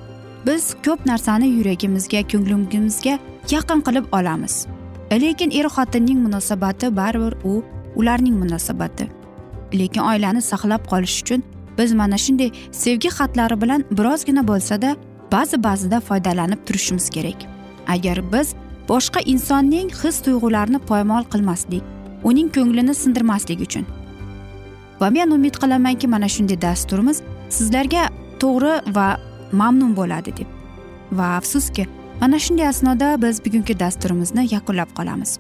biz 0.47 0.75
ko'p 0.85 1.07
narsani 1.07 1.47
yuragimizga 1.57 2.21
ko'nglimizga 2.33 3.19
yaqin 3.51 3.81
qilib 3.87 4.07
olamiz. 4.19 4.67
Lekin 5.13 5.51
er 5.51 5.67
xotinning 5.77 6.19
munosabati 6.27 6.97
baribir 6.97 7.35
u 7.45 7.65
ularning 7.97 8.37
munosabati. 8.43 9.20
Lekin 9.73 10.03
oilani 10.03 10.43
saqlab 10.43 10.83
qolish 10.93 11.23
uchun 11.23 11.43
biz 11.79 11.93
mana 11.95 12.19
shunday 12.19 12.51
sevgi 12.73 13.09
xatlari 13.19 13.61
bilan 13.63 13.85
birozgina 13.99 14.43
bo'lsada 14.49 14.97
ba'zi 15.33 15.63
ba'zida 15.63 16.01
foydalanib 16.01 16.61
turishimiz 16.67 17.11
kerak. 17.11 17.39
Agar 17.89 18.33
biz 18.33 18.55
boshqa 18.89 19.21
insonning 19.33 19.91
his 20.03 20.17
tuyg'ularini 20.27 20.79
poymol 20.91 21.25
qilmaslik 21.33 21.83
uning 22.25 22.49
ko'nglini 22.57 22.95
sindirmaslik 22.95 23.61
uchun. 23.67 23.85
Va 25.01 25.11
men 25.11 25.31
umid 25.31 25.55
qilamanki 25.63 26.07
mana 26.15 26.29
shunday 26.29 26.63
dasturimiz 26.63 27.23
sizlarga 27.57 28.03
to'g'ri 28.43 28.95
va 28.97 29.09
mamnun 29.53 29.97
bo'ladi 29.97 30.37
deb. 30.39 30.49
Va 31.13 31.37
afsuski 31.41 31.87
mana 32.21 32.39
shunday 32.39 32.69
asnoda 32.69 33.09
biz 33.23 33.45
bugungi 33.45 33.81
dasturimizni 33.81 34.49
yakunlab 34.55 34.91
qolamiz. 34.99 35.39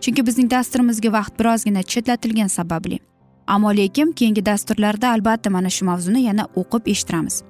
Chunki 0.00 0.26
bizning 0.26 0.50
dasturimizga 0.50 1.12
vaqt 1.18 1.38
birozgina 1.38 1.82
chetlatilgani 1.82 2.48
sababli. 2.48 2.98
Ammo 3.46 3.70
lekin 3.76 4.12
keyingi 4.12 4.46
dasturlarda 4.46 5.10
albatta 5.10 5.50
mana 5.50 5.70
shu 5.70 5.84
mavzuni 5.84 6.22
yana 6.22 6.48
o'qib 6.56 6.88
eshittiramiz. 6.92 7.42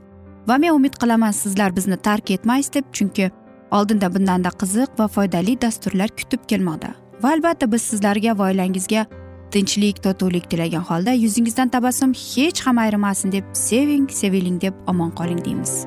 Va 0.49 0.59
men 0.59 0.73
umid 0.79 0.95
qilaman 1.03 1.31
sizlar 1.31 1.77
bizni 1.77 1.97
tark 1.97 2.31
etmaysiz 2.31 2.73
deb 2.75 2.85
chunki 2.93 3.31
oldinda 3.71 4.15
bundanda 4.15 4.49
qiziq 4.49 4.99
va 4.99 5.09
foydali 5.09 5.61
dasturlar 5.61 6.09
kutib 6.09 6.47
kelmoqda. 6.49 6.95
Va 7.23 7.33
albatta 7.33 7.73
biz 7.73 7.83
sizlarga 7.83 8.39
va 8.39 8.51
oilangizga 8.51 9.07
tinchlik 9.51 10.03
totuvlik 10.03 10.51
tilagan 10.51 10.85
holda 10.91 11.13
yuzingizdan 11.13 11.69
tabassum 11.69 12.13
hech 12.13 12.67
ham 12.67 12.79
ayrimasin 12.79 13.33
deb 13.33 13.45
seving 13.53 14.09
seviling 14.11 14.61
deb 14.61 14.75
omon 14.87 15.11
qoling 15.11 15.45
deymiz. 15.45 15.87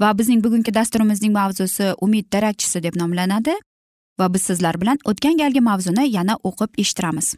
Va 0.00 0.18
bizning 0.18 0.42
bugungi 0.44 0.74
dasturimizning 0.74 1.32
mavzusi 1.32 1.92
umid 2.00 2.26
darakchisi 2.32 2.82
deb 2.82 2.96
nomlanadi 2.96 3.54
va 4.18 4.34
biz 4.34 4.42
sizlar 4.42 4.80
bilan 4.80 4.98
o'tgan 5.10 5.36
galgi 5.42 5.60
mavzuni 5.60 6.04
yana 6.16 6.34
o'qib 6.48 6.70
eshittiramiz. 6.82 7.34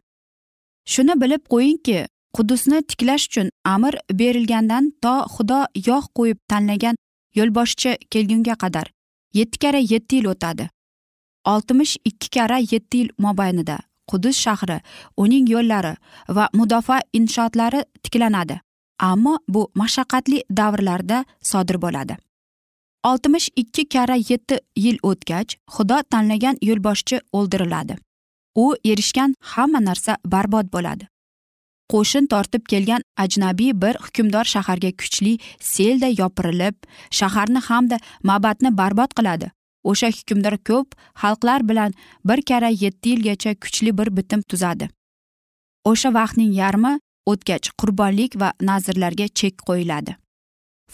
Shuni 0.93 1.15
bilib 1.23 1.43
qo'yingki 1.53 1.99
qudusni 2.37 2.83
tiklash 2.91 3.27
uchun 3.29 3.51
amr 3.75 3.95
berilgandan 4.21 4.93
to 5.03 5.15
xudo 5.35 5.61
yog' 5.89 6.09
qo'yib 6.19 6.39
tanlagan 6.51 6.97
yo'lboshchi 7.39 7.97
kelgunga 8.13 8.55
qadar 8.63 8.87
yetti 9.39 9.59
karra 9.63 9.81
yetti 9.93 10.21
yil 10.21 10.29
o'tadi. 10.33 10.69
Oltmish 11.53 11.97
ikki 12.11 12.29
karra 12.37 12.59
yetti 12.73 13.03
yil 13.03 13.11
mobaynida 13.25 13.79
qudus 14.11 14.37
shahri 14.45 14.79
uning 15.23 15.49
yo'llari 15.55 15.95
va 16.37 16.45
mudofaa 16.59 17.01
inshootlari 17.19 17.81
tiklanadi 18.03 18.61
ammo 19.11 19.35
bu 19.49 19.63
mashaqqatli 19.83 20.39
davrlarda 20.61 21.25
sodir 21.51 21.83
bo'ladi. 21.83 22.17
Oltmish 23.05 23.49
ikki 23.57 23.89
karra 23.89 24.17
yetti 24.31 24.61
yil 24.77 24.99
o'tgach 25.03 25.57
xudo 25.75 25.99
tanlagan 26.11 26.57
yo'lboshchi 26.69 27.21
o'ldiriladi. 27.33 27.97
U 28.57 28.75
erishgan 28.85 29.35
hamma 29.41 29.81
narsa 29.81 30.17
barbod 30.25 30.73
bo'ladi. 30.73 31.07
Qo'shin 31.93 32.27
tortib 32.27 32.65
kelgan 32.73 33.03
ajnabiy 33.25 33.73
bir 33.83 33.95
hukmdor 34.05 34.45
shaharga 34.55 34.91
kuchli 35.01 35.39
selday 35.61 36.15
yopirilib 36.21 36.77
shaharni 37.19 37.61
hamda 37.69 37.99
mabadni 38.23 38.71
barbod 38.81 39.15
qiladi. 39.19 39.51
O'sha 39.91 40.11
hukmdor 40.19 40.57
ko'p 40.69 40.89
xalqlar 41.23 41.69
bilan 41.69 41.93
bir 42.29 42.43
karra 42.49 42.71
yetti 42.85 43.09
yilgacha 43.15 43.55
kuchli 43.55 43.99
bir 43.99 44.17
bitim 44.17 44.43
tuzadi. 44.51 44.89
O'sha 45.91 46.15
vaqtning 46.19 46.53
yarmi 46.63 46.93
o'tgach 47.33 47.71
qurbonlik 47.81 48.41
va 48.41 48.49
nazrlarga 48.71 49.27
chek 49.39 49.55
qo'yiladi. 49.69 50.17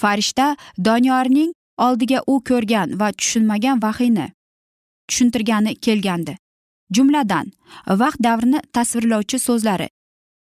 Farishta 0.01 0.57
doniyorning 0.87 1.53
oldiga 1.79 2.23
u 2.27 2.45
ko'rgan 2.45 3.01
va 3.01 3.13
tushunmagan 3.13 3.83
vahiyni 3.83 4.33
tushuntirgani 5.09 5.75
kelgandi. 5.75 6.37
Jumladan 6.95 7.53
vaqt 7.87 8.21
davrini 8.23 8.61
tasvirlovchi 8.73 9.39
so'zlari. 9.39 9.89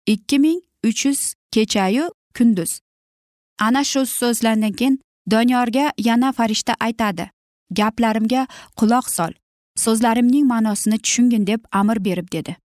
Ikki 0.07 0.39
ming 0.39 0.61
uch 0.85 1.07
yuz 1.07 1.35
kechayu 1.53 2.11
kunduz. 2.37 2.81
Ana 3.59 3.85
shu 3.85 4.07
so'zlardan 4.07 4.73
keyin 4.73 5.01
doniyorga 5.31 5.93
yana 5.99 6.33
farishta 6.33 6.75
aytadi. 6.81 7.31
Gaplarimga 7.71 8.47
quloq 8.77 9.11
sol 9.11 9.33
so'zlarimning 9.77 10.47
ma'nosini 10.47 10.99
tushungin 10.99 11.47
deb 11.47 11.61
amr 11.73 12.05
berib 12.05 12.33
dedi. 12.33 12.57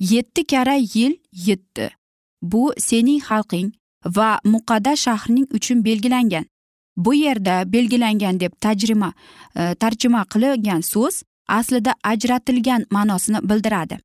Yetti 0.00 0.46
karra 0.46 0.74
yil 0.74 1.16
yetdi. 1.32 1.90
Bu 2.42 2.72
sening 2.78 3.20
xalqing 3.28 3.72
va 4.06 4.40
muqaddas 4.44 4.98
shahring 4.98 5.46
uchun 5.56 5.84
belgilangan. 5.84 6.44
Bu 6.98 7.14
yerda 7.14 7.72
belgilangan 7.72 8.40
deb 8.40 8.52
tajrima 8.60 9.12
e, 9.56 9.74
tarjima 9.74 10.24
qilingan 10.24 10.80
so'z 10.80 11.22
aslida 11.48 11.94
ajratilgan 12.04 12.86
ma'nosini 12.90 13.40
bildiradi. 13.50 13.98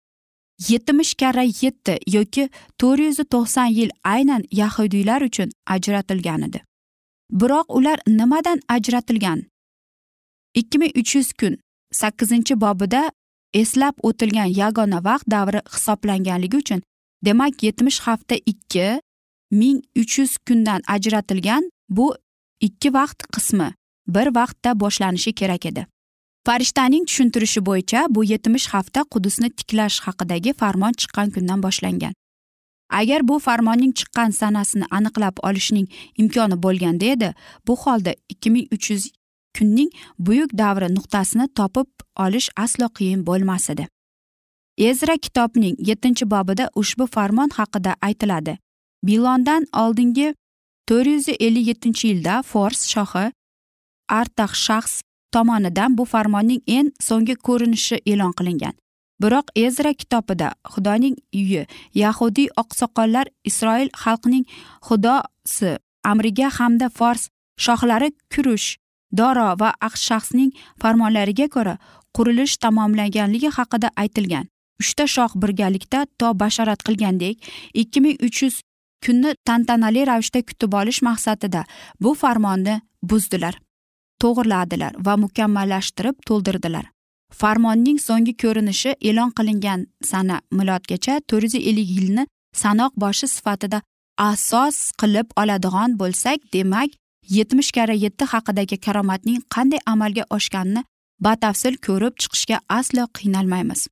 Yetmish 0.69 1.13
karra 1.13 1.43
yetti 1.61 1.97
yoki 2.07 2.49
to'rt 2.79 2.99
yuz 2.99 3.17
to'qson 3.33 3.69
yil 3.79 3.89
aynan 4.03 4.43
yahudiylar 4.51 5.21
uchun 5.21 5.49
ajratilgan 5.67 6.41
edi 6.41 6.61
biroq 7.31 7.65
ular 7.67 7.99
nimadan 8.07 8.59
ajratilgan? 8.69 9.43
Ikki 10.53 10.77
ming 10.77 10.91
uch 10.97 11.15
yuz 11.15 11.33
kun 11.33 11.57
sakkizinchi 11.91 12.61
bobida 12.61 13.11
eslab 13.53 13.95
o'tilgan 14.03 14.49
yagona 14.61 14.99
vaqt 15.03 15.27
davri 15.31 15.61
hisoblanganligi 15.73 16.57
uchun 16.57 16.81
demak 17.25 17.63
yetmish 17.63 17.99
hafta 17.99 18.35
ikki 18.45 19.01
ming 19.51 19.81
uch 20.01 20.19
yuz 20.19 20.37
kundan 20.47 20.81
ajratilgan 20.95 21.69
bu 21.89 22.15
ikki 22.67 22.93
vaqt 22.93 23.19
qismi 23.35 23.69
bir 24.07 24.27
vaqtda 24.35 24.79
boshlanishi 24.79 25.33
kerak 25.33 25.65
edi. 25.65 25.85
Farishtaning 26.45 27.05
tushuntirishi 27.07 27.61
bo'yicha 27.65 28.05
bu 28.15 28.23
yetmish 28.23 28.67
hafta 28.73 29.01
qudusni 29.13 29.49
tiklash 29.59 29.97
haqidagi 30.05 30.53
farmon 30.61 30.93
chiqqan 31.01 31.31
kundan 31.35 31.63
boshlangan. 31.63 32.13
Agar 32.99 33.27
bu 33.27 33.39
farmonning 33.39 33.93
chiqqan 33.99 34.29
sanasini 34.39 34.85
aniqlab 34.97 35.35
olishning 35.47 35.87
imkoni 36.21 36.57
bo'lganda 36.65 37.05
edi 37.15 37.29
bu 37.67 37.75
holda 37.83 38.11
ikki 38.29 38.49
ming 38.55 38.67
uch 38.75 38.91
yuz 38.91 39.03
kunning 39.57 39.89
buyuk 40.19 40.51
davri 40.61 40.87
nuqtasini 40.95 41.47
topib 41.57 41.89
olish 42.25 42.49
aslo 42.63 42.87
qiyin 42.97 43.25
bo'lmas 43.27 43.69
edi. 43.73 43.87
Ezra 44.77 45.17
kitobning 45.17 45.75
yettinchi 45.89 46.25
bobida 46.33 46.69
ushbu 46.75 47.07
farmon 47.15 47.49
haqida 47.57 47.95
aytiladi. 48.01 48.57
Bilondan 49.03 49.65
oldingi 49.83 50.33
to'rt 50.87 51.07
yuz 51.07 51.27
ellik 51.45 51.67
yettinchi 51.71 52.05
yilda 52.11 52.41
fors 52.51 52.79
shohi 52.93 53.25
artax 54.19 54.53
shaxs 54.67 54.93
tomonidan 55.33 55.97
bu 55.97 56.05
farmonning 56.13 56.61
eng 56.77 56.89
so'nggi 57.07 57.35
ko'rinishi 57.47 57.97
e'lon 58.11 58.33
qilingan. 58.39 58.75
Biroq 59.21 59.47
ezra 59.55 59.93
kitobida 60.01 60.49
xudoning 60.73 61.15
uyi 61.41 61.63
yahudiy 62.03 62.47
oqsoqollar 62.61 63.25
isroil 63.49 63.89
xalqining 64.03 64.45
xudosi 64.87 65.71
amriga 66.11 66.47
hamda 66.57 66.87
fors 66.97 67.23
shohlari 67.65 68.09
kurush 68.33 68.67
doro 69.19 69.47
va 69.61 69.69
aqsh 69.87 70.03
shaxsning 70.09 70.51
farmonlariga 70.81 71.47
ko'ra 71.55 71.75
qurilish 72.15 72.55
tamomlanganligi 72.63 73.49
haqida 73.57 73.89
aytilgan. 74.03 74.45
Uchta 74.81 75.05
shoh 75.15 75.31
birgalikda 75.41 75.99
to 76.19 76.27
bashorat 76.41 76.79
qilgandek 76.87 77.35
ikki 77.81 77.99
ming 78.05 78.17
uch 78.27 78.39
yuz 78.43 78.55
kunni 79.05 79.35
tantanali 79.47 80.01
ravishda 80.09 80.41
kutib 80.49 80.73
olish 80.81 81.01
maqsadida 81.09 81.61
bu 82.03 82.13
farmonni 82.21 82.75
buzdilar 83.09 83.55
to'g'irladilar 84.23 84.93
va 85.05 85.13
mukammallashtirib 85.23 86.15
to'ldirdilar. 86.27 86.85
Farmonning 87.39 87.99
so'nggi 88.07 88.33
ko'rinishi 88.43 88.91
e'lon 89.09 89.31
qilingan 89.37 89.87
sana 90.11 90.37
milodgacha 90.57 91.13
to'rt 91.29 91.43
yuz 91.47 91.55
ellik 91.69 91.89
yilni 91.97 92.23
sanoq 92.61 92.91
boshi 93.03 93.27
sifatida 93.35 93.81
asos 94.29 94.77
qilib 95.01 95.27
oladigan 95.41 95.97
bo'lsak 96.01 96.39
demak 96.55 96.91
yetmish 97.37 97.71
karra 97.77 97.95
yetti 98.05 98.29
haqidagi 98.33 98.77
karomatning 98.85 99.39
qanday 99.55 99.81
amalga 99.93 100.23
oshganini 100.37 100.85
batafsil 101.25 101.75
ko'rib 101.87 102.13
chiqishga 102.21 102.57
aslo 102.79 103.03
qiynalmaymiz. 103.17 103.87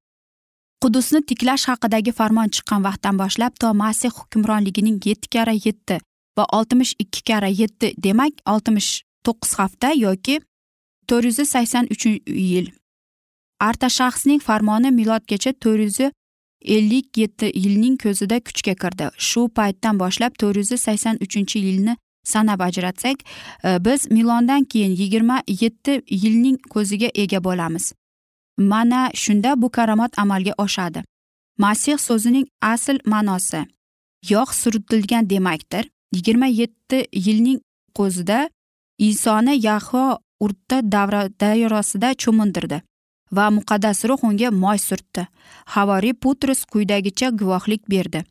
Qudusni 0.83 1.21
tiklash 1.29 1.67
haqidagi 1.69 2.11
farmon 2.19 2.49
chiqqan 2.55 2.81
vaqtdan 2.87 3.15
boshlab 3.21 3.53
to 3.61 3.73
masih 3.83 4.11
hukmronligining 4.19 4.97
yetti 5.09 5.27
karra 5.35 5.53
yetti 5.65 5.99
va 6.37 6.45
oltmish 6.57 6.93
ikki 7.03 7.21
karra 7.29 7.49
yetti 7.61 7.93
demak 8.05 8.33
oltmish 8.53 8.89
to'qqiz 9.25 9.51
hafta 9.59 9.91
yoki 10.05 10.39
to'rt 11.07 11.25
yuz 11.25 11.49
sakson 11.53 11.85
uchinchi 11.93 12.39
yil. 12.51 12.67
Artashaxsning 13.67 14.41
farmoni 14.47 14.91
milodgacha 14.99 15.53
to'rt 15.63 15.81
yuz 15.85 15.99
ellik 16.75 17.17
yetti 17.23 17.51
yilning 17.63 17.97
ko'zida 18.03 18.39
kuchga 18.47 18.75
kirdi. 18.83 19.05
Shu 19.17 19.41
paytdan 19.57 19.99
boshlab 20.03 20.33
to'rt 20.41 20.57
yuz 20.61 20.71
sakson 20.87 21.15
uchinchi 21.25 21.57
yilni 21.67 21.97
sanab 22.33 22.61
ajratsak 22.67 23.17
e, 23.63 23.69
biz 23.85 24.11
milondan 24.11 24.63
keyin 24.63 24.93
yigirma 25.01 25.37
yetti 25.63 26.01
yilning 26.23 26.57
ko'ziga 26.73 27.09
ega 27.23 27.43
bo'lamiz. 27.43 27.93
Mana 28.71 29.11
shunda 29.13 29.61
bu 29.61 29.69
karomat 29.69 30.11
amalga 30.17 30.53
oshadi. 30.57 31.03
Masih 31.57 31.97
so'zining 31.97 32.47
asl 32.61 32.97
ma'nosi 33.05 33.61
yog' 34.29 34.53
surtilgan 34.61 35.29
demakdir. 35.29 35.89
Yigirma 36.15 36.45
yetti 36.45 37.07
yilning 37.25 37.59
ko'zida 37.97 38.49
isoni 38.97 39.65
yaho 39.67 40.19
urtda 40.39 40.77
davra 40.91 41.21
dayrosida 41.41 42.09
cho'mindirdi 42.21 42.81
va 43.31 43.45
muqaddas 43.57 43.99
ruh 44.09 44.21
unga 44.27 44.49
moy 44.51 44.77
surtdi. 44.77 45.27
Havoriy 45.73 46.13
putrus 46.13 46.61
quyidagicha 46.71 47.29
guvohlik 47.39 47.81
berdi. 47.89 48.23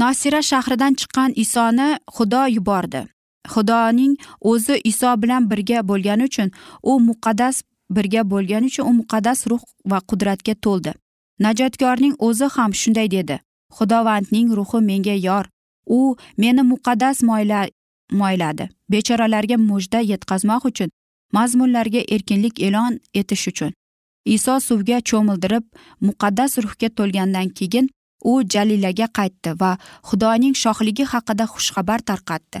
Nosira 0.00 0.42
shahridan 0.50 0.94
chiqqan 1.00 1.30
isoni 1.44 1.88
xudo 2.14 2.42
yubordi. 2.56 3.00
Xudoning 3.52 4.14
o'zi 4.50 4.80
iso 4.90 5.10
bilan 5.22 5.50
birga 5.50 5.78
bo'lgani 5.88 6.24
uchun 6.30 6.48
u 6.82 6.92
muqaddas 7.08 7.62
birga 7.96 8.22
bo'lgani 8.32 8.66
uchun 8.72 8.88
u 8.90 8.92
muqaddas 9.00 9.40
ruh 9.50 9.62
va 9.90 9.98
qudratga 10.10 10.54
to'ldi. 10.64 10.92
Najotkorning 11.44 12.14
o'zi 12.26 12.46
ham 12.56 12.72
shunday 12.80 13.08
dedi. 13.16 13.36
Xudovandning 13.76 14.48
ruhi 14.58 14.80
menga 14.88 15.16
yor. 15.28 15.44
U 15.86 16.16
meni 16.42 16.62
muqaddas 16.72 17.22
moyla 17.28 17.60
moyladi. 18.20 18.64
Bechoralarga 18.92 19.56
mujda 19.70 20.00
yetkazmoq 20.12 20.64
uchun 20.70 20.90
mazmunlarga 21.36 22.00
erkinlik 22.14 22.60
e'lon 22.66 23.00
etish 23.14 23.46
uchun. 23.52 23.72
Iso 24.36 24.54
suvga 24.68 24.98
cho'mildirib 25.10 25.64
muqaddas 26.08 26.58
ruhga 26.64 26.88
to'lgandan 26.98 27.48
keyin 27.58 27.88
u 28.30 28.32
jalilaga 28.54 29.06
qaytdi 29.18 29.54
va 29.62 29.70
xudoning 30.08 30.54
shohligi 30.62 31.04
haqida 31.12 31.44
xushxabar 31.54 32.00
tarqatdi. 32.10 32.58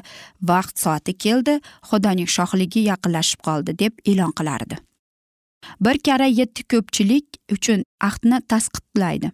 Vaqt 0.50 0.74
soati 0.84 1.12
keldi 1.24 1.54
xudoning 1.90 2.30
shohligi 2.36 2.80
yaqinlashib 2.90 3.40
qoldi 3.48 3.78
deb 3.82 3.92
e'lon 4.10 4.32
qilardi. 4.38 4.76
Bir 5.80 5.98
karra 5.98 6.26
yetti 6.26 6.62
ko'pchilik 6.72 7.26
uchun 7.52 7.84
ahdni 8.00 8.40
tasdiqlaydi 8.48 9.32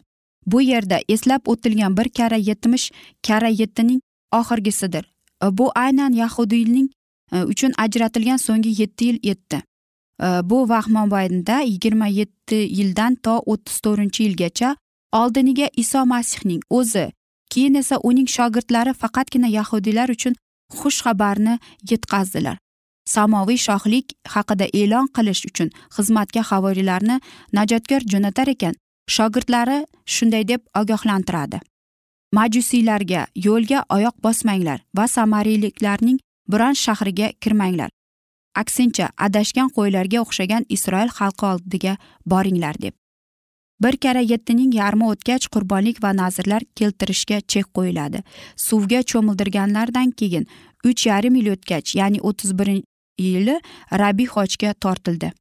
bu 0.53 0.63
yerda 0.63 0.99
eslab 1.09 1.41
o'tilgan 1.47 1.97
bir 1.97 2.09
karra 2.09 2.37
yetmish 2.37 2.91
karra 3.27 3.49
yettining 3.49 4.01
oxirgisidir. 4.33 5.05
Bu 5.51 5.73
aynan 5.75 6.13
yahudiyning 6.13 6.89
e, 7.33 7.43
uchun 7.45 7.73
ajratilgan 7.79 8.37
so'nggi 8.37 8.81
yetti 8.83 9.05
yil 9.05 9.19
etdi 9.23 9.63
e, 10.23 10.27
bu 10.51 10.69
vaqt 10.69 10.89
mobaynida 10.89 11.61
yigirma 11.61 12.07
yetti 12.07 12.55
yildan 12.79 13.15
to 13.15 13.35
o'ttiz 13.47 13.81
to'rtinchi 13.85 14.23
yilgacha 14.25 14.77
oldiniga 15.13 15.69
iso 15.77 16.07
masihning 16.07 16.63
o'zi 16.71 17.07
keyin 17.51 17.75
esa 17.75 17.97
uning 18.03 18.29
shogirdlari 18.37 18.93
faqatgina 19.03 19.49
yahudiylar 19.59 20.09
uchun 20.17 20.35
xush 20.79 21.01
xabarni 21.05 21.59
yetkazdilar. 21.91 22.57
Samoviy 23.15 23.59
shohlik 23.67 24.07
haqida 24.35 24.67
e'lon 24.81 25.07
qilish 25.17 25.43
uchun 25.51 25.71
xizmatga 25.97 26.43
havoriylarni 26.51 27.17
najotkor 27.59 28.03
jo'natar 28.13 28.49
ekan. 28.55 28.75
Shogirdlari 29.15 29.79
shunday 30.15 30.45
deb 30.49 30.63
ogohlantiradi. 30.81 31.59
Majusiylarga 32.39 33.27
yo'lga 33.47 33.79
oyoq 33.97 34.17
bosmanglar 34.25 34.81
va 34.97 35.07
samariyliklarning 35.17 36.19
biron 36.53 36.77
shahriga 36.85 37.29
kirmanglar. 37.43 37.91
Aksincha 38.63 39.07
adashgan 39.27 39.69
qo'ylarga 39.77 40.19
o'xshagan 40.25 40.69
isroil 40.77 41.11
xalqi 41.19 41.45
oldiga 41.53 41.95
boringlar 42.33 42.77
deb. 42.85 42.95
Bir 43.83 43.97
karra 44.03 44.21
yettining 44.33 44.75
yarmi 44.75 45.09
o'tgach 45.13 45.49
qurbonlik 45.55 46.03
va 46.05 46.13
nazrlar 46.21 46.63
keltirishga 46.79 47.41
chek 47.53 47.67
qo'yiladi. 47.77 48.23
Suvga 48.67 49.01
cho'mildirganlardan 49.11 50.11
keyin 50.21 50.49
uch 50.85 51.07
yarim 51.11 51.35
yil 51.41 51.53
o'tgach 51.55 51.97
ya'ni 52.01 52.19
o'ttiz 52.29 52.53
birinchi 52.59 52.98
yili 53.19 53.61
rabiy 53.93 54.27
hojga 54.35 54.75
tortildi. 54.75 55.33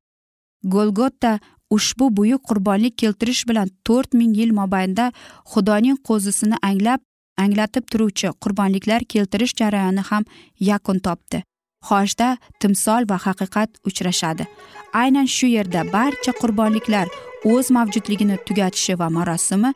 Golgota 0.63 1.39
ushbu 1.69 2.09
buyuk 2.17 2.43
qurbonlik 2.49 2.97
keltirish 2.97 3.43
bilan 3.49 3.69
to'rt 3.85 4.13
ming 4.13 4.33
yil 4.39 4.53
mobaynida 4.59 5.11
xudoning 5.53 5.97
qo'zisini 6.09 6.57
anglab 6.69 7.01
anglatib 7.43 7.85
turuvchi 7.91 8.31
qurbonliklar 8.43 9.05
keltirish 9.13 9.53
jarayoni 9.61 10.03
ham 10.09 10.23
yakun 10.59 10.99
topdi. 10.99 11.43
Hojda 11.89 12.37
timsol 12.59 13.09
va 13.09 13.17
haqiqat 13.25 13.69
uchrashadi. 13.89 14.47
Aynan 14.93 15.27
shu 15.35 15.47
yerda 15.57 15.83
barcha 15.93 16.33
qurbonliklar 16.41 17.07
o'z 17.51 17.69
mavjudligini 17.77 18.37
tugatishi 18.47 18.99
va 18.99 19.09
marosimi 19.17 19.73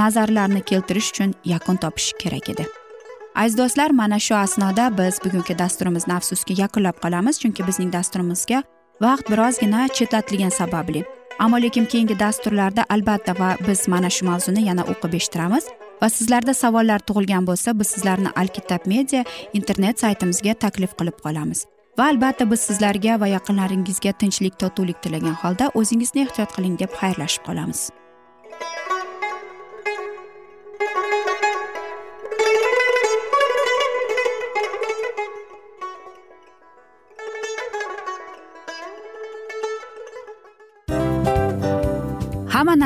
nazarlarni 0.00 0.62
keltirish 0.70 1.10
uchun 1.12 1.34
yakun 1.54 1.76
topishi 1.76 2.18
kerak 2.22 2.48
edi. 2.54 2.66
Aziz 3.38 3.58
do'stlar 3.58 3.90
mana 3.90 4.18
shu 4.18 4.34
asnoda 4.34 4.84
biz 4.98 5.18
bugungi 5.24 5.58
dasturimizni 5.58 6.14
afsuski 6.14 6.54
yakunlab 6.62 6.96
qolamiz 7.04 7.36
chunki 7.42 7.66
bizning 7.68 7.92
dasturimizga 7.92 8.62
vaqt 9.04 9.30
birozgina 9.32 9.88
chetlatilgani 9.96 10.50
sababli. 10.60 11.04
Ammo 11.38 11.56
lekin 11.64 11.84
keyingi 11.92 12.18
dasturlarda 12.20 12.84
albatta 12.94 13.32
va 13.40 13.50
biz 13.68 13.88
mana 13.88 14.10
shu 14.10 14.26
mavzuni 14.30 14.62
yana 14.70 14.82
o'qib 14.92 15.14
eshittiramiz 15.18 15.64
va 16.02 16.08
sizlarda 16.16 16.54
savollar 16.62 17.00
tug'ilgan 17.08 17.46
bo'lsa 17.50 17.78
biz 17.80 17.88
sizlarni 17.94 18.30
alkitab 18.42 18.82
media 18.94 19.22
internet 19.58 20.00
saytimizga 20.04 20.54
taklif 20.64 20.92
qilib 20.98 21.18
qolamiz. 21.26 21.64
Va 21.98 22.08
albatta 22.12 22.50
biz 22.50 22.60
sizlarga 22.68 23.20
va 23.20 23.30
yaqinlaringizga 23.36 24.12
tinchlik 24.20 24.58
totuvlik 24.62 24.98
tilagan 25.02 25.38
holda 25.42 25.70
o'zingizni 25.80 26.26
ehtiyot 26.26 26.50
qiling 26.56 26.76
deb 26.82 26.90
xayrlashib 27.00 27.46
qolamiz. 27.48 27.80